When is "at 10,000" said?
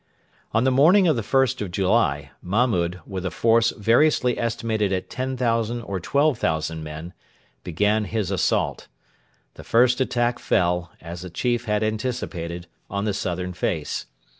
4.91-5.83